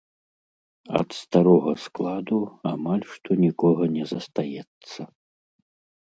[0.99, 2.39] Ад старога складу
[2.71, 5.01] амаль што нікога не застаецца.